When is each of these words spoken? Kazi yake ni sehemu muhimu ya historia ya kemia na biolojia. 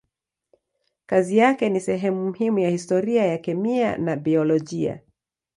Kazi 1.05 1.37
yake 1.37 1.69
ni 1.69 1.79
sehemu 1.79 2.25
muhimu 2.25 2.59
ya 2.59 2.69
historia 2.69 3.25
ya 3.25 3.37
kemia 3.37 3.97
na 3.97 4.15
biolojia. 4.15 5.01